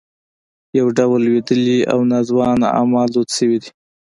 یو 0.77 0.87
ډول 0.97 1.19
لوېدلي 1.27 1.79
او 1.91 1.99
ناځوانه 2.11 2.67
اعمال 2.77 3.07
دود 3.13 3.29
شوي 3.37 3.57
دي. 3.61 3.69